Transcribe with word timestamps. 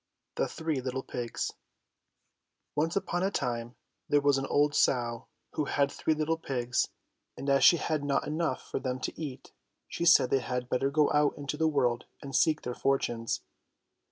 THE 0.33 0.47
THREE 0.47 0.81
LITTLE 0.81 1.03
PIGS 1.03 1.53
ONCE 2.73 2.95
upon 2.95 3.21
a 3.21 3.29
time 3.29 3.75
there 4.09 4.19
was 4.19 4.39
an 4.39 4.47
old 4.47 4.73
sow 4.73 5.27
who 5.53 5.65
had 5.65 5.91
three 5.91 6.15
httle 6.15 6.41
pigs, 6.41 6.87
and 7.37 7.47
as 7.51 7.63
she 7.63 7.77
had 7.77 8.03
not 8.03 8.25
enough 8.25 8.63
for 8.67 8.79
them 8.79 8.99
to 9.01 9.15
eat, 9.21 9.51
she 9.87 10.05
said 10.05 10.31
they 10.31 10.39
had 10.39 10.69
better 10.69 10.89
go 10.89 11.11
out 11.11 11.37
into 11.37 11.55
the 11.55 11.67
world 11.67 12.05
and 12.19 12.35
seek 12.35 12.63
their 12.63 12.73
fortunes. 12.73 13.41